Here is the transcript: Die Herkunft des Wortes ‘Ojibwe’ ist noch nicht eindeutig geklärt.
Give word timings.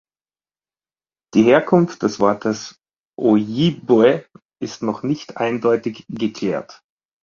Die 1.35 1.43
Herkunft 1.43 2.01
des 2.01 2.19
Wortes 2.19 2.79
‘Ojibwe’ 3.19 4.25
ist 4.59 4.81
noch 4.81 5.03
nicht 5.03 5.37
eindeutig 5.37 6.07
geklärt. 6.09 6.81